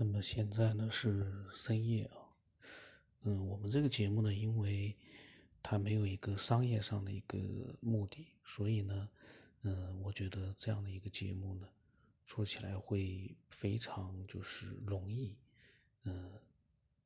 [0.00, 2.30] 那么现在呢是深夜啊，
[3.22, 4.96] 嗯，我们这个节目呢，因为
[5.60, 7.36] 它没有一个商业上的一个
[7.80, 9.08] 目的，所以呢，
[9.62, 11.68] 嗯，我觉得这样的一个节目呢，
[12.24, 15.36] 做起来会非常就是容易，
[16.04, 16.30] 嗯，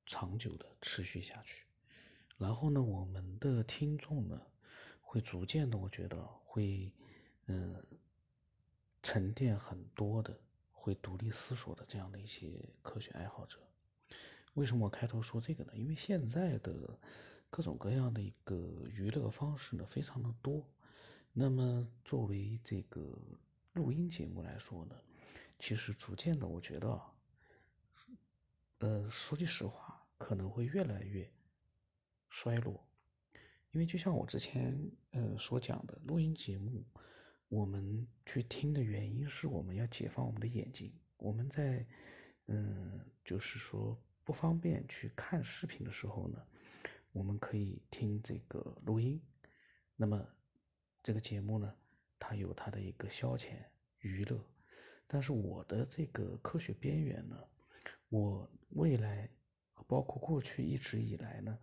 [0.05, 1.65] 长久的持续下去。
[2.37, 4.39] 然后呢，我们的听众呢，
[5.01, 6.93] 会逐渐的，我觉得会，
[7.47, 7.83] 嗯，
[9.03, 10.39] 沉淀很多的。
[10.83, 13.61] 会独立思索的这样的一些科学爱好者，
[14.55, 15.73] 为什么我开头说这个呢？
[15.77, 16.99] 因为现在的
[17.49, 18.57] 各种各样的一个
[18.91, 20.69] 娱乐方式呢，非常的多。
[21.33, 23.17] 那么作为这个
[23.75, 24.97] 录音节目来说呢，
[25.57, 27.01] 其实逐渐的，我觉得，
[28.79, 31.33] 呃，说句实话，可能会越来越
[32.29, 32.85] 衰落。
[33.71, 36.85] 因为就像我之前呃所讲的，录音节目。
[37.53, 40.91] 我们去听的原因是我们要解放我们的眼睛。
[41.19, 41.87] 我们在，
[42.47, 46.43] 嗯，就是说不方便去看视频的时候呢，
[47.13, 49.21] 我们可以听这个录音。
[49.97, 50.27] 那么
[51.03, 51.77] 这个节目呢，
[52.19, 53.63] 它有它的一个消遣
[53.99, 54.43] 娱乐。
[55.07, 57.39] 但是我的这个科学边缘呢，
[58.09, 59.29] 我未来
[59.87, 61.59] 包括过去一直以来呢，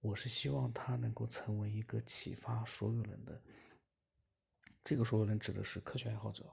[0.00, 3.40] 我是希望它能够成为一个启发所有人的。
[4.82, 6.50] 这个所有人指的是科学爱好者，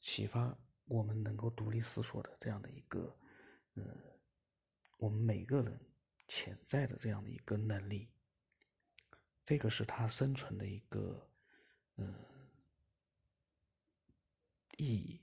[0.00, 3.16] 启发我们能够独立思索的这样的一个，
[3.74, 3.84] 呃，
[4.98, 5.80] 我们每个人
[6.28, 8.08] 潜在的这样的一个能力，
[9.44, 11.28] 这个是他生存的一个，
[11.96, 12.14] 呃，
[14.76, 15.20] 意义。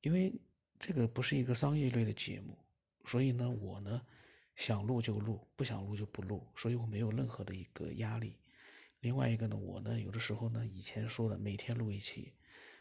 [0.00, 0.32] 因为
[0.78, 2.58] 这个不是一个商业类的节目，
[3.04, 4.04] 所以呢，我呢
[4.56, 8.36] 想录就录，不想录就不录，所以我没有任何的一个压力。
[9.00, 12.34] 另外一个呢，我呢有的时候呢，以前说的每天录一期，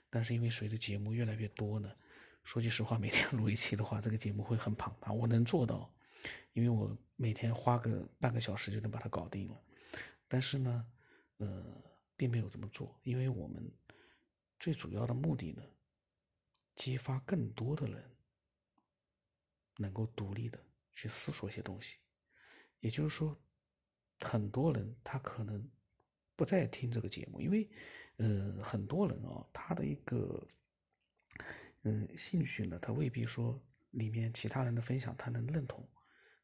[0.10, 1.90] 但是因为随着节目越来越多呢，
[2.44, 5.14] 说句实话，每天录一期的话，这个节目会很庞大。
[5.14, 5.94] 我能做到，
[6.52, 9.64] 因为我每天花个半个小时就能把它搞定了。
[10.28, 10.86] 但是呢，
[11.38, 11.82] 呃，
[12.18, 13.72] 并没有这么做，因为我们
[14.60, 15.64] 最主要的目的呢，
[16.76, 18.04] 激发更多的人
[19.78, 20.62] 能够独立的
[20.92, 21.98] 去思索一些东西。
[22.82, 23.40] 也就是说，
[24.20, 25.66] 很多人他可能。
[26.40, 27.70] 不再听这个节目，因为，
[28.16, 30.48] 呃，很多人啊，他的一个，
[31.82, 33.62] 嗯，兴趣呢，他未必说
[33.92, 35.86] 里面其他人的分享他能认同，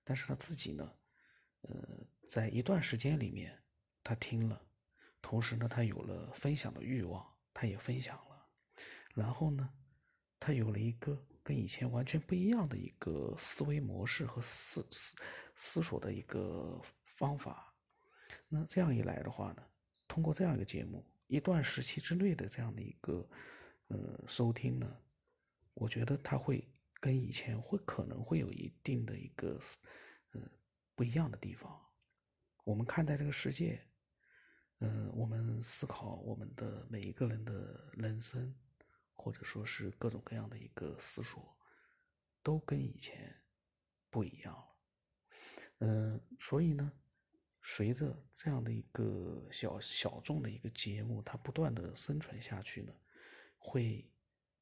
[0.03, 0.94] 但是他自己呢，
[1.61, 3.57] 呃，在一段时间里面
[4.03, 4.61] 他听了，
[5.22, 8.45] 同时呢，他有了分享的欲望，他也分享了，
[9.13, 9.69] 然后呢，
[10.41, 15.16] 他有了一个跟以前完全不一样的一个思维模式和思思
[15.55, 17.73] 思索的一个方法，
[18.50, 19.63] 那这样一来的话呢？
[20.15, 23.29] 通过这样一个节目，一段时期之内的这样的一个
[23.89, 24.97] 呃收听呢，
[25.73, 26.65] 我觉得它会
[27.01, 29.59] 跟以前会可能会有一定的一个
[30.31, 30.39] 呃
[30.95, 31.69] 不一样的地方。
[32.63, 33.85] 我们看待这个世界，
[34.79, 38.55] 嗯，我们思考我们的每一个人的人生，
[39.15, 41.57] 或者说是各种各样的一个思索，
[42.41, 43.35] 都跟以前
[44.09, 44.75] 不一样了。
[45.79, 46.89] 嗯，所以呢。
[47.67, 52.93] 随着这样的一个小小众的一个节目，它不断的生存下去呢，
[53.57, 54.07] 会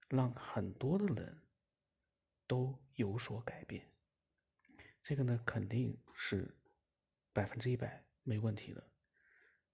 [0.07, 1.37] 让很多的人
[2.47, 3.91] 都有所改变。
[5.03, 6.55] 这个呢，肯定是
[7.33, 8.89] 百分之一百没问题的，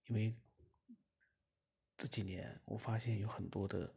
[0.07, 0.35] 因为
[1.99, 3.93] 这几年我发现有很多的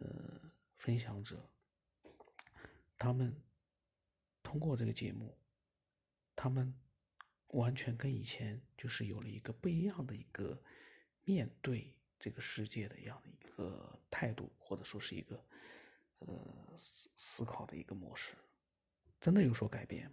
[0.00, 1.48] 呃分享者，
[2.98, 3.34] 他们
[4.42, 5.34] 通过这个节目，
[6.36, 6.78] 他们。
[7.48, 10.60] 完全跟以前就是有了一个不一样的一个
[11.24, 15.44] 面对这个世界的样的一个态度，或者说是一个
[16.18, 18.34] 呃思思考的一个模式，
[19.20, 20.10] 真的有所改变。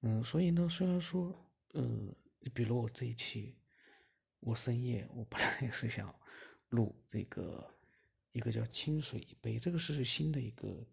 [0.00, 1.32] 嗯，所以呢，虽然说，
[1.74, 2.14] 呃，
[2.52, 3.56] 比如我这一期，
[4.40, 6.12] 我深夜我本来也是想
[6.70, 7.72] 录这个
[8.32, 10.86] 一个叫“清水一杯”，这个是新的一个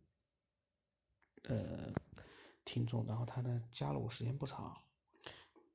[1.44, 1.92] 呃
[2.66, 4.80] 听众，然后他呢加了我时间不长。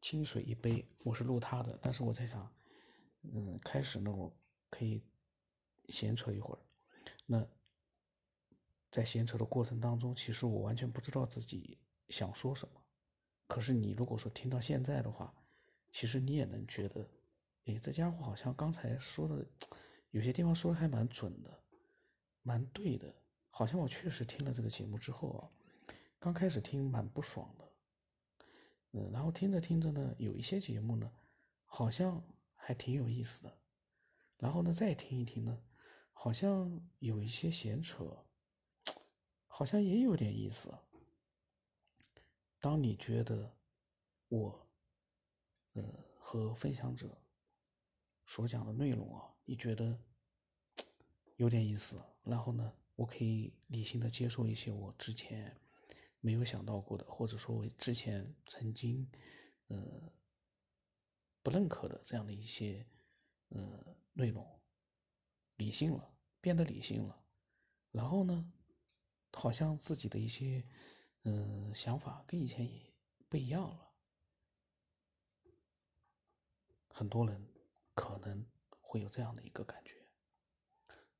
[0.04, 2.54] 清水一杯，我是录他的，但是我在想，
[3.22, 4.30] 嗯，开始呢，我
[4.68, 5.02] 可以
[5.88, 6.60] 闲扯一会儿。
[7.24, 7.48] 那
[8.90, 11.78] 在闲扯的过程当中，其实我完全不知道自己
[12.10, 12.74] 想说什么。
[13.46, 15.34] 可是你如果说听到现在的话，
[15.90, 17.08] 其实你也能觉得，
[17.64, 19.42] 哎，这家伙好像刚才说的
[20.10, 21.64] 有些地方说的还蛮准的，
[22.42, 23.10] 蛮对的。
[23.48, 25.48] 好像我确实听了这个节目之后啊，
[26.18, 27.63] 刚开始听蛮不爽的。
[28.96, 31.12] 嗯，然后听着听着呢，有一些节目呢，
[31.64, 32.25] 好像
[32.55, 33.58] 还挺有意思的。
[34.38, 35.64] 然后呢，再听一听呢，
[36.12, 38.25] 好像有一些闲扯，
[39.49, 40.73] 好像也有点意思。
[42.61, 43.56] 当你觉得
[44.29, 44.69] 我，
[45.73, 45.82] 呃，
[46.17, 47.20] 和分享者
[48.26, 49.99] 所讲的内容啊，你觉得
[51.37, 55.61] 有点意思，然后呢，我可以理性的接受一些我之前
[56.24, 59.06] 没有想到过的，或者说我之前曾经
[59.66, 60.10] 呃
[61.42, 62.86] 不认可的这样的一些
[63.50, 64.60] 呃内容，
[65.56, 67.22] 理性了，变得理性了，
[67.90, 68.50] 然后呢？
[69.36, 70.64] 好像自己的一些，
[71.24, 72.94] 嗯，想法跟以前也
[73.28, 73.92] 不一样了。
[76.88, 77.44] 很多人
[77.96, 78.46] 可能
[78.78, 80.06] 会有这样的一个感觉。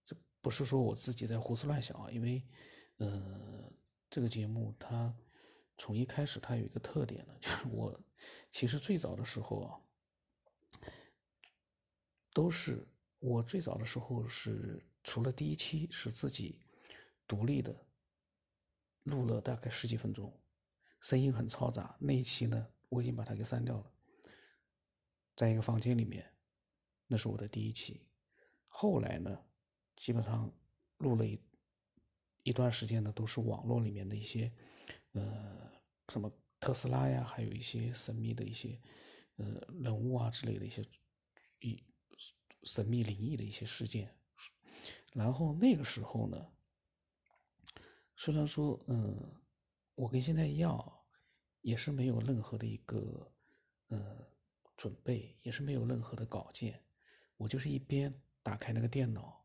[0.06, 2.46] 这不是说我自己在胡思乱想啊，因为，
[2.98, 3.72] 呃，
[4.14, 5.12] 这个节目它
[5.76, 8.00] 从一开始它有一个特点呢，就是我
[8.49, 9.75] 其实最早的时候啊，
[12.32, 12.87] 都是
[13.19, 16.61] 我最早的时候是除了第一期是自己
[17.26, 17.75] 独立的。
[19.02, 20.32] 录了大概十几分钟，
[21.00, 21.96] 声音很嘈杂。
[21.99, 23.93] 那一期呢，我已经把它给删掉了，
[25.34, 26.25] 在一个房间里面，
[27.08, 28.06] 那是我的第一期。
[28.69, 29.44] 后来呢，
[29.96, 30.50] 基本上
[30.99, 31.37] 录了一
[32.44, 34.52] 一段时间呢，都是网络里面的一些，
[35.12, 35.73] 呃，
[36.11, 38.81] 什么特斯拉呀，还有一些神秘的一些，
[39.37, 40.85] 呃，人物啊之类的一些，
[41.58, 41.82] 一
[42.62, 44.17] 神秘灵异的一些事件。
[45.12, 46.50] 然后那个时候呢。
[48.17, 49.43] 虽然说，嗯，
[49.97, 50.81] 我跟现在一样，
[51.62, 53.29] 也是没有任何的一个，
[53.88, 54.25] 呃，
[54.76, 56.81] 准备，也是没有任何的稿件，
[57.37, 59.44] 我就是一边打开那个电脑，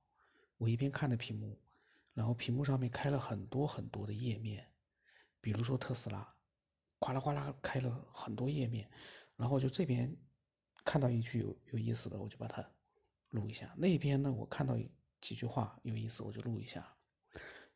[0.57, 1.60] 我一边看着屏幕，
[2.19, 4.69] 然后屏幕上面开了很多很多的页面，
[5.39, 6.36] 比如说特斯拉，
[7.00, 8.92] 哗啦哗啦开了很多页面，
[9.38, 10.13] 然后就这边
[10.83, 12.62] 看到一句有有意思的，我就把它
[13.30, 14.77] 录一下；那边呢，我看到
[15.21, 16.86] 几句话有意思，我就录一下。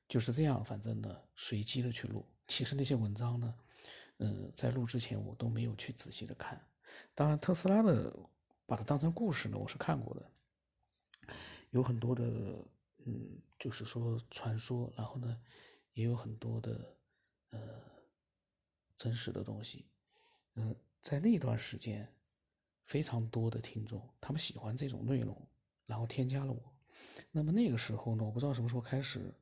[0.09, 2.29] 就是这样，反正呢，随机的去录。
[2.49, 3.55] 其实那些文章呢，
[4.17, 6.61] 嗯，在录之前我都没有去仔细的看。
[7.15, 8.13] 当然，特斯拉的
[8.65, 10.29] 把它当成故事呢，我是看过的，
[11.69, 12.61] 有很多的，
[13.05, 15.41] 嗯，就是说传说，然后呢，
[15.93, 16.97] 也有很多的，
[17.49, 17.59] 呃，
[18.97, 19.87] 真实的东西。
[20.55, 22.13] 嗯，在那段时间，
[22.83, 25.49] 非常多的听众，他们喜欢这种内容，
[25.85, 26.75] 然后添加了我。
[27.31, 29.33] 那么那个时候呢，我不知道什么时候开始。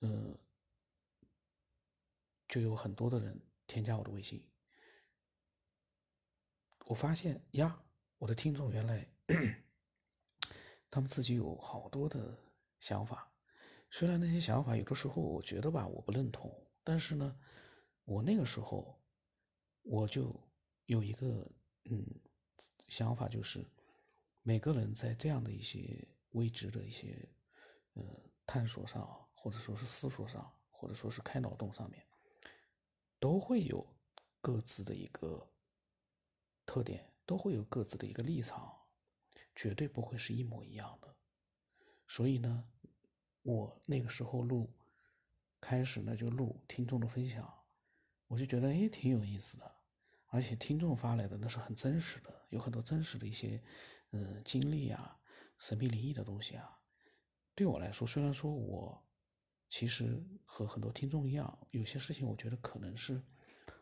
[0.00, 0.38] 呃，
[2.46, 4.46] 就有很多的人添加我的微信。
[6.84, 7.82] 我发现呀，
[8.18, 9.08] 我的听众原来
[10.90, 12.38] 他们自己有好多的
[12.86, 13.32] 想法，
[13.90, 16.52] 虽然那些想法有的时候我觉得吧，我不认同，
[16.82, 17.34] 但是呢，
[18.04, 19.00] 我那个时候
[19.80, 20.38] 我就
[20.84, 21.50] 有一个
[21.84, 22.04] 嗯
[22.88, 23.64] 想法，就是
[24.42, 27.26] 每个人在这样的一些未知的一些
[27.94, 28.02] 呃
[28.44, 29.20] 探索上。
[29.44, 32.02] 或者说是思索上，或者说是开脑洞上面，
[33.18, 33.86] 都会有
[34.40, 35.46] 各自的一个
[36.64, 38.74] 特点，都会有各自的一个立场，
[39.54, 41.14] 绝对不会是一模一样的。
[42.08, 42.66] 所以呢，
[43.44, 44.68] 我那个时候录，
[45.60, 47.48] 开始呢就录听众的分享，
[48.26, 49.72] 我就觉得哎挺有意思的，
[50.26, 53.62] 而且听众发来的那是很真实的，有很多真实的一些
[54.10, 55.16] 嗯经历啊，
[55.60, 56.76] 神秘灵异的东西啊。
[57.54, 59.00] 对我来说，虽然说我。
[59.66, 63.20] 其实和很多听众一样，有些事情我觉得可能是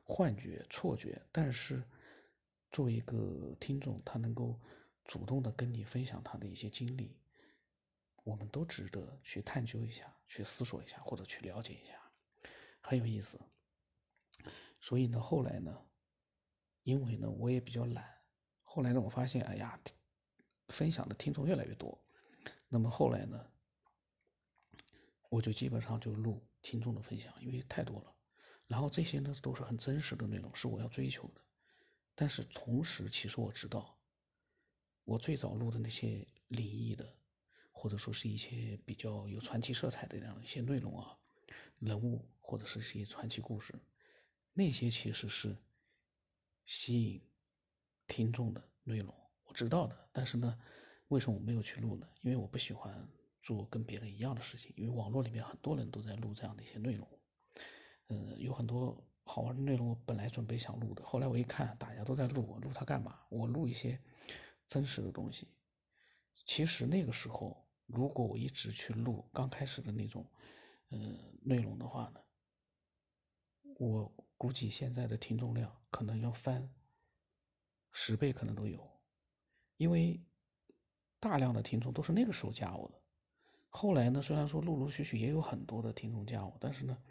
[0.05, 1.83] 幻觉、错觉，但是
[2.71, 4.59] 作为一个听众，他能够
[5.05, 7.15] 主动的跟你分享他的一些经历，
[8.23, 12.01] 我们都值得去探究一下、去思索一下或者去了解一下，
[12.81, 13.41] 很有意思。
[14.81, 15.87] 所以呢，后来呢，
[16.83, 18.05] 因为呢我也比较懒，
[18.63, 19.81] 后来呢我发现，哎呀，
[20.69, 22.03] 分享的听众越来越多，
[22.69, 23.49] 那么后来呢。
[25.29, 28.15] 我就基本上就录听众的分享，因为太多了。
[28.67, 31.41] 然后这些呢都是很真实的内容，是我要追求的。
[32.15, 33.99] 但是同时，其实我知道，
[35.05, 37.17] 我最早录的那些灵异的，
[37.73, 41.19] 或者说是一些比较有传奇色彩的这样一些内容啊，
[41.81, 43.75] 人物或者是一些传奇故事，
[44.53, 45.57] 那些其实是
[46.65, 47.21] 吸引
[48.07, 49.13] 听众的内容，
[49.45, 50.09] 我知道的。
[50.13, 50.57] 但是呢，
[51.09, 52.09] 为什么我没有去录呢？
[52.21, 53.05] 因为我不喜欢。
[53.45, 57.09] 做跟别人一样的事情，因为网络里面很多人都在录这样的一些内容，
[58.07, 59.89] 嗯，有很多好玩的内容。
[59.89, 63.19] 我本来准备想录的，后来我一看大家都在录，我录它干嘛？
[63.31, 64.01] 我录一些
[64.69, 65.49] 真实的东西。
[66.47, 67.62] 其实那个时候，
[67.93, 70.27] 如果我一直去录刚开始的那种，
[70.89, 72.21] 嗯，内容的话呢，
[73.77, 76.69] 我估计现在的听众量可能要翻
[77.91, 78.91] 十倍，可能都有，
[79.77, 80.21] 因为
[81.21, 83.01] 大量的听众都是那个时候加我的。
[83.69, 87.03] 后来呢，虽然说陆陆续续也有很多的听众加我，但是呢，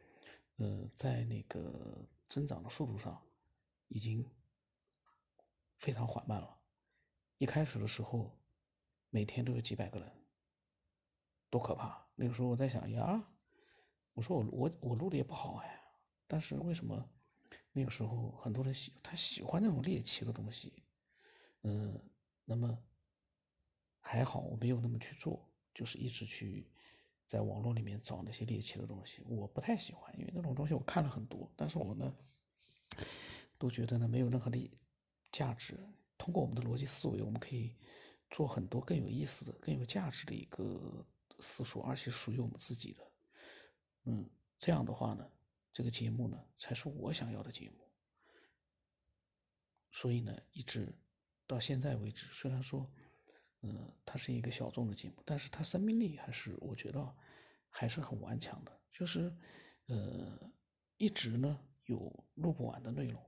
[0.58, 3.20] 呃，在那个增长的速度上，
[3.88, 4.24] 已经
[5.78, 6.60] 非常缓慢了。
[7.38, 8.38] 一开始的时候，
[9.10, 10.12] 每天都有几百个人，
[11.52, 12.04] 多可怕！
[12.16, 13.24] 那个时候我在想呀，
[14.14, 15.80] 我说我我我录的也不好哎，
[16.26, 17.08] 但是为什么
[17.72, 20.82] 那个时候很多人喜他喜欢那种猎奇的东西？
[21.62, 22.02] 嗯，
[22.46, 22.76] 那么
[24.00, 26.68] 还好我没有那么去做，就是一直去。
[27.28, 32.14] 在网络里面找那些猎奇的东西，我不太喜欢，因为那种东西我看了很多，但是我呢，
[33.58, 34.70] 都觉得呢没有任何的
[35.32, 35.80] 价值。
[36.18, 37.74] 通过我们的逻辑思维，我们可以
[38.32, 41.06] 做很多更有意思的、更有价值的一个
[41.42, 43.12] 思索，而且属于我们自己的。
[44.06, 45.30] 嗯，这样的话呢，
[45.74, 47.78] 这个节目呢才是我想要的节目。
[49.92, 50.94] 所以呢，一直
[51.46, 52.90] 到现在为止，虽然说。
[53.64, 57.16] 嗯，它是一个小众的节目，但是它生命力还是我觉得
[57.70, 58.82] 还是很顽强的。
[58.92, 59.32] 就是，
[59.86, 60.52] 呃，
[60.98, 63.24] 一直呢有录不完的内容。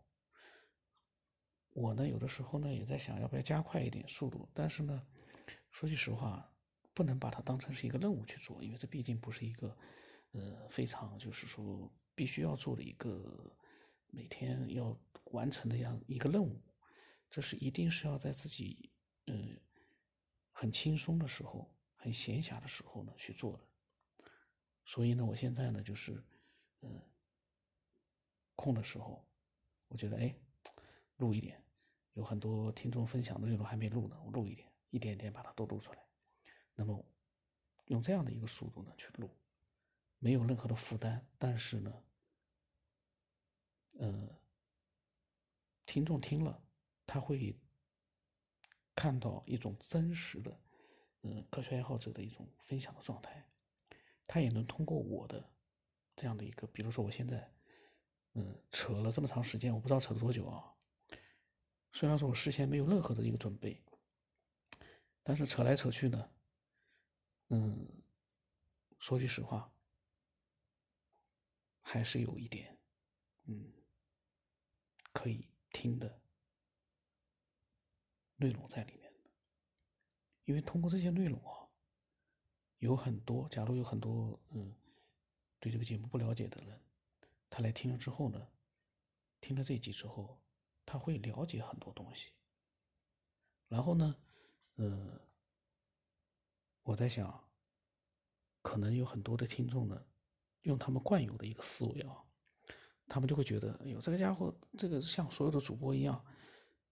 [1.70, 5.05] 我呢有的时候呢也在想要不要加快一点速度，但是呢，
[5.70, 6.51] 说句实话，
[6.94, 9.78] 不能把它当成是一个任务去做，因为这毕竟不是一个
[10.32, 13.56] 呃非常就是说必须要做的一个
[14.08, 14.98] 每天要
[15.32, 16.62] 完成的样一个任务。
[17.30, 18.92] 这是一定是要在自己
[19.28, 19.60] 嗯。
[20.56, 23.68] 很轻松的时候，很闲暇的时候呢去做的，
[24.86, 26.24] 所以呢，我现在呢就是，
[26.82, 27.02] 嗯，
[28.56, 29.28] 空的时候，
[29.88, 30.36] 我觉得哎，
[31.18, 31.60] 录一点，
[32.14, 36.06] 有很多听众分享的内容还没录呢，我录一点，一点点把它都录出来，
[36.75, 37.06] 那么
[37.86, 39.30] 用这样的一个速度呢去录，
[40.20, 42.03] 没有任何的负担，但是呢，
[44.00, 44.30] 呃，
[45.86, 46.62] 听众听了
[47.06, 47.58] 他会。
[48.96, 50.56] 看到一种真实的，
[51.24, 53.44] 嗯，科学爱好者的一种分享的状态，
[54.27, 55.44] 他也能通过我的
[56.15, 57.51] 这样的一个，比如说我现在，
[58.36, 60.72] 嗯，扯了这么长时间，我不知道扯了多久啊。
[61.92, 63.84] 虽然说我事先没有任何的一个准备，
[65.24, 66.30] 但是扯来扯去呢，
[67.55, 67.88] 嗯，
[68.98, 69.72] 说句实话，
[71.83, 72.79] 还是有一点，
[73.43, 73.72] 嗯，
[75.12, 76.19] 可以听的。
[78.38, 79.29] 内容在里面的
[80.45, 81.69] 因为通过这些内容啊，
[82.79, 84.75] 有很多，假如有很多嗯，
[85.60, 86.81] 对这个节目不了解的人，
[87.51, 88.51] 他来听了之后呢，
[89.39, 90.41] 听了这集之后，
[90.88, 92.33] 他会了解很多东西。
[93.67, 94.15] 然后呢，
[94.77, 95.22] 嗯，
[96.84, 97.50] 我在想，
[98.62, 100.06] 可能有很多的听众呢，
[100.63, 102.24] 用他们惯有的一个思维啊，
[103.08, 106.24] 他们就会觉得，哎呦，这个家伙，这个像所有的主播一样，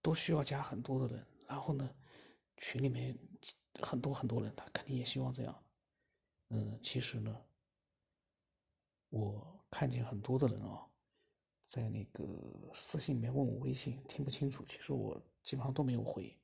[0.00, 1.26] 都需要加很多的人。
[1.46, 1.94] 然后呢，
[2.56, 3.18] 群里面
[3.80, 5.64] 很多很多人，他肯定也希望这样。
[6.48, 7.44] 嗯，其实呢，
[9.10, 10.86] 我看见很多的人啊，
[11.66, 12.24] 在那个
[12.72, 16.34] 私信里面问我微信听不清楚，其实我基本上都没有回。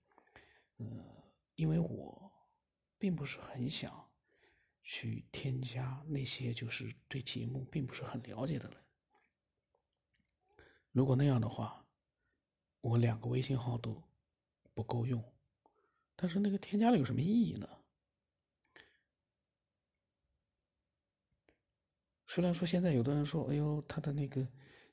[0.77, 1.03] 嗯，
[1.55, 2.28] 因为我
[2.99, 4.11] 并不是很想
[4.83, 8.79] 去添加那些就是对节目并不是很了解的人。
[10.93, 11.87] 如果那样的话，
[12.81, 14.03] 我两个微信号都。
[14.75, 15.21] 不够用，
[16.15, 17.69] 但是那个添加了有什么意义呢？
[22.29, 24.47] 虽然说现在有的人说，哎呦，他的那个，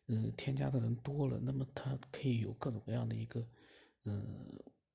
[0.07, 3.47] 嗯，添加的人多了，那么他可以有各种各样的一个，
[4.05, 4.49] 嗯，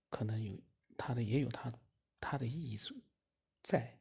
[0.09, 0.61] 可能有
[0.99, 1.73] 他的也有他
[2.21, 2.95] 他的意义是
[3.63, 3.99] 在，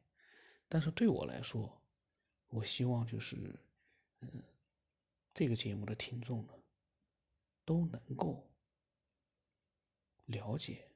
[0.68, 1.82] 但是对我来说，
[2.48, 3.58] 我希望就是，
[4.20, 4.44] 嗯，
[5.32, 6.52] 这个节目的听众呢，
[7.64, 8.46] 都能够。
[10.26, 10.88] 了解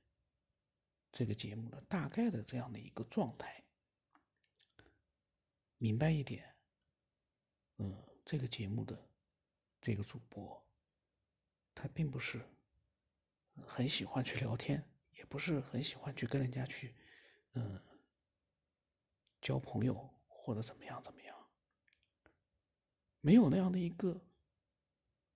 [1.10, 3.64] 这个节目的大概的这样的一个状态，
[5.76, 6.54] 明白一点，
[7.78, 9.08] 嗯，这个节目的
[9.80, 10.64] 这个主播，
[11.74, 12.48] 他并不是
[13.66, 16.94] 很喜欢去聊天，也不是很喜欢去跟人家去，
[17.54, 17.82] 嗯，
[19.40, 21.36] 交朋友或者怎么样怎么样，
[23.20, 24.20] 没有那样的一个，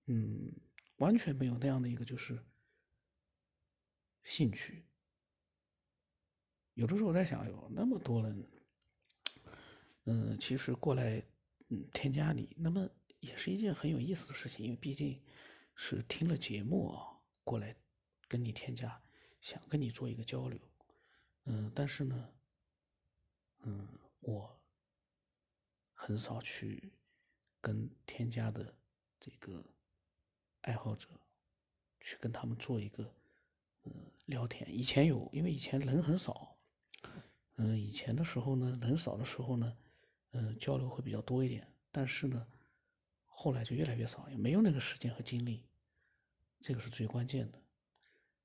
[0.05, 0.53] 嗯，
[0.97, 2.41] 完全没有那样的一个就是。
[4.21, 4.85] 兴趣，
[6.73, 8.51] 有的时候我在想，有那么多人，
[10.03, 11.23] 嗯，其实过来，
[11.69, 12.87] 嗯，添加你，那么
[13.21, 15.19] 也是一件很有意思的事情，因为毕竟
[15.73, 17.75] 是听了节目啊，过来
[18.27, 19.01] 跟你添加，
[19.41, 20.59] 想跟你做一个交流，
[21.45, 22.33] 嗯，但是呢，
[23.63, 23.87] 嗯，
[24.19, 24.59] 我
[25.93, 26.91] 很少去
[27.61, 28.75] 跟添加的
[29.19, 29.63] 这个
[30.61, 31.07] 爱好者
[31.99, 33.15] 去跟他们做一个。
[33.83, 36.57] 嗯，聊天以前有，因为以前人很少。
[37.55, 39.77] 嗯，以前的时候呢，人少的时候呢，
[40.31, 41.65] 嗯，交流会比较多一点。
[41.89, 42.45] 但是呢，
[43.25, 45.65] 后来就越来越少，也没有那个时间和精力，
[46.59, 47.63] 这个是最关键的。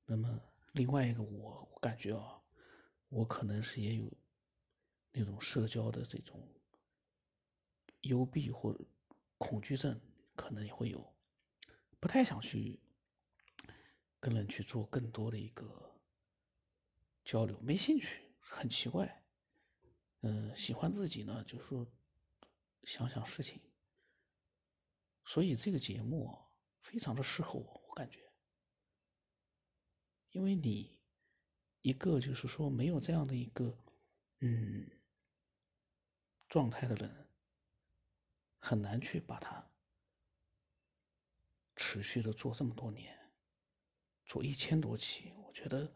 [0.07, 0.41] 那么
[0.73, 2.34] 另外一个，我我感觉啊，
[3.15, 4.13] 我可能是也有
[5.13, 6.53] 那种社交的这种
[8.01, 8.77] 幽闭或
[9.39, 10.01] 恐惧症，
[10.35, 11.15] 可能也会有，
[12.01, 12.83] 不太想去
[14.19, 16.01] 跟人去做更多的一个
[17.25, 19.25] 交流，没兴趣，很奇怪。
[20.23, 21.87] 嗯，喜欢自己呢，就是说
[22.83, 23.63] 想想事情。
[25.25, 28.29] 所以这个节目啊，非常的适合我，我感觉，
[30.33, 30.99] 因为你
[31.85, 33.79] 一个就是说没有这样的一个
[34.41, 34.91] 嗯
[36.49, 37.29] 状态的人，
[38.59, 39.71] 很难去把它
[41.77, 43.15] 持续的做这么多年，
[44.25, 45.93] 做一千多期，我觉得，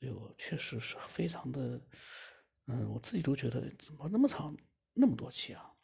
[0.00, 1.78] 哎呦，确实是非常的，
[2.64, 4.56] 嗯，我自己都觉得怎么那么长
[4.94, 5.74] 那么多期啊，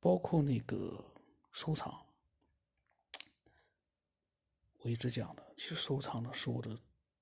[0.00, 1.10] 包括那个。
[1.56, 2.04] 收藏，
[4.78, 6.76] 我一直讲的，其实收藏呢是我的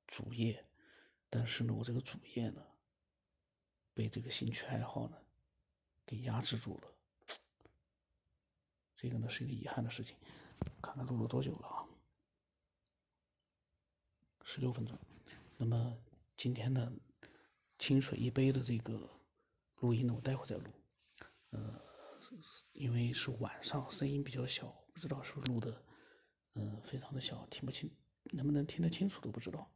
[0.07, 0.65] 主业，
[1.35, 2.63] 但是呢，我这个主业呢，
[3.95, 5.17] 被这个兴趣爱好呢
[6.05, 6.95] 给压制住了，
[8.95, 10.15] 这个呢是一个遗憾的事情。
[10.83, 11.89] 看看录了多久了啊？
[14.45, 14.95] 十六分钟。
[15.59, 15.99] 那么
[16.37, 16.93] 今天呢，
[17.79, 19.09] 清水一杯的这个
[19.77, 20.71] 录音呢，我待会再录，
[21.49, 21.81] 呃。
[22.73, 25.85] 因为是晚上，声音比较小，不知道是不是录的，
[26.55, 27.91] 嗯，非常的小，听不清，
[28.33, 29.71] 能不能听得清楚都不知道。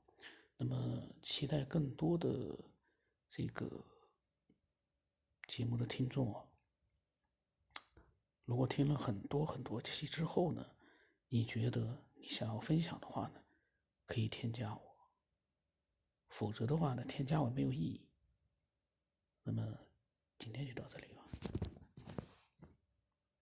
[0.59, 2.29] 那么，期待更多的
[3.29, 3.85] 这个
[5.47, 6.43] 节目的听众啊，
[8.45, 10.67] 如果听了很多很多期之后呢，
[11.29, 13.45] 你觉得你想要分享的话呢，
[14.07, 14.97] 可以添加我，
[16.29, 18.09] 否则的话呢，添加我没有意义。
[19.43, 19.79] 那么，
[20.39, 21.76] 今天就到这里了。